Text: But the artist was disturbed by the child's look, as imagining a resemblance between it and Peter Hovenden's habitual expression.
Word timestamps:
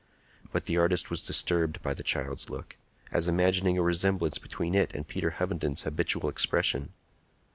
But 0.51 0.65
the 0.65 0.79
artist 0.79 1.11
was 1.11 1.21
disturbed 1.21 1.79
by 1.83 1.93
the 1.93 2.01
child's 2.01 2.49
look, 2.49 2.75
as 3.11 3.27
imagining 3.27 3.77
a 3.77 3.83
resemblance 3.83 4.39
between 4.39 4.73
it 4.73 4.95
and 4.95 5.07
Peter 5.07 5.29
Hovenden's 5.37 5.83
habitual 5.83 6.27
expression. 6.27 6.93